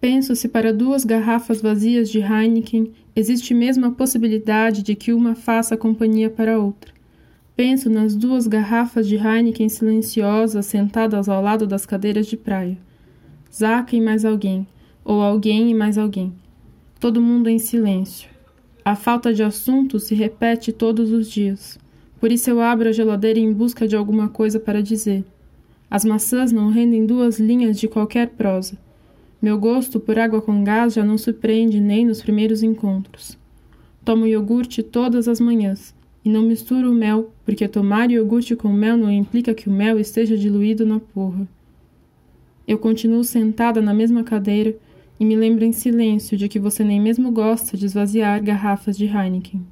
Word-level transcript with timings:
Penso 0.00 0.36
se 0.36 0.48
para 0.48 0.72
duas 0.72 1.04
garrafas 1.04 1.60
vazias 1.60 2.08
de 2.08 2.20
Heineken 2.20 2.92
existe 3.16 3.52
mesmo 3.52 3.86
a 3.86 3.90
possibilidade 3.90 4.82
de 4.82 4.94
que 4.94 5.12
uma 5.12 5.34
faça 5.34 5.76
companhia 5.76 6.30
para 6.30 6.54
a 6.54 6.58
outra. 6.58 6.92
Penso 7.56 7.90
nas 7.90 8.14
duas 8.14 8.46
garrafas 8.46 9.08
de 9.08 9.16
Heineken 9.16 9.68
silenciosas 9.68 10.66
sentadas 10.66 11.28
ao 11.28 11.42
lado 11.42 11.66
das 11.66 11.84
cadeiras 11.84 12.28
de 12.28 12.36
praia. 12.36 12.78
Zaca 13.52 13.96
e 13.96 14.00
mais 14.00 14.24
alguém, 14.24 14.64
ou 15.04 15.20
alguém 15.20 15.68
e 15.68 15.74
mais 15.74 15.98
alguém. 15.98 16.32
Todo 17.00 17.20
mundo 17.20 17.48
em 17.48 17.58
silêncio. 17.58 18.30
A 18.84 18.94
falta 18.94 19.34
de 19.34 19.42
assunto 19.42 19.98
se 19.98 20.14
repete 20.14 20.72
todos 20.72 21.10
os 21.10 21.28
dias. 21.28 21.76
Por 22.20 22.30
isso 22.30 22.48
eu 22.48 22.60
abro 22.60 22.88
a 22.88 22.92
geladeira 22.92 23.40
em 23.40 23.52
busca 23.52 23.88
de 23.88 23.96
alguma 23.96 24.28
coisa 24.28 24.60
para 24.60 24.80
dizer. 24.80 25.24
As 25.90 26.04
maçãs 26.04 26.52
não 26.52 26.70
rendem 26.70 27.04
duas 27.04 27.40
linhas 27.40 27.80
de 27.80 27.88
qualquer 27.88 28.28
prosa. 28.28 28.78
Meu 29.40 29.56
gosto 29.56 30.00
por 30.00 30.18
água 30.18 30.42
com 30.42 30.64
gás 30.64 30.94
já 30.94 31.04
não 31.04 31.16
surpreende 31.16 31.80
nem 31.80 32.04
nos 32.04 32.20
primeiros 32.20 32.62
encontros. 32.62 33.38
Tomo 34.04 34.26
iogurte 34.26 34.82
todas 34.82 35.28
as 35.28 35.38
manhãs 35.38 35.94
e 36.24 36.28
não 36.28 36.42
misturo 36.42 36.90
o 36.90 36.94
mel, 36.94 37.30
porque 37.44 37.68
tomar 37.68 38.10
iogurte 38.10 38.56
com 38.56 38.72
mel 38.72 38.96
não 38.96 39.10
implica 39.10 39.54
que 39.54 39.68
o 39.68 39.72
mel 39.72 39.98
esteja 39.98 40.36
diluído 40.36 40.84
na 40.84 40.98
porra. 40.98 41.46
Eu 42.66 42.78
continuo 42.78 43.22
sentada 43.22 43.80
na 43.80 43.94
mesma 43.94 44.24
cadeira 44.24 44.76
e 45.20 45.24
me 45.24 45.36
lembro 45.36 45.64
em 45.64 45.72
silêncio 45.72 46.36
de 46.36 46.48
que 46.48 46.58
você 46.58 46.82
nem 46.82 47.00
mesmo 47.00 47.30
gosta 47.30 47.76
de 47.76 47.86
esvaziar 47.86 48.42
garrafas 48.42 48.98
de 48.98 49.06
Heineken. 49.06 49.64